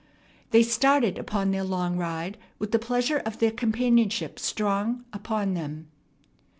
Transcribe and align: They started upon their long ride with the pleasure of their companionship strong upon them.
They 0.49 0.63
started 0.63 1.19
upon 1.19 1.51
their 1.51 1.63
long 1.63 1.95
ride 1.95 2.39
with 2.57 2.71
the 2.71 2.79
pleasure 2.79 3.19
of 3.19 3.37
their 3.37 3.51
companionship 3.51 4.39
strong 4.39 5.05
upon 5.13 5.53
them. 5.53 5.91